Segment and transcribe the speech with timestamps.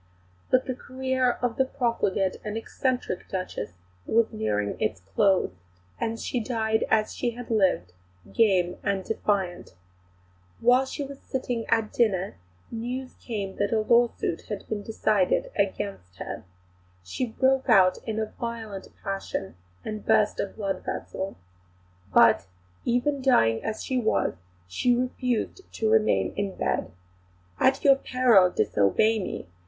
[0.49, 3.73] But the career of the profligate and eccentric Duchess
[4.07, 5.51] was nearing its close,
[5.99, 7.93] and she died as she had lived,
[8.33, 9.75] game and defiant.
[10.59, 12.37] While she was sitting at dinner
[12.71, 16.45] news came that a lawsuit had been decided against her.
[17.03, 19.53] She broke out in a violent passion
[19.85, 21.37] and burst a blood vessel.
[22.11, 22.47] But,
[22.85, 24.33] even dying as she was,
[24.67, 26.91] she refused to remain in bed.
[27.59, 29.45] "At your peril, disobey me!"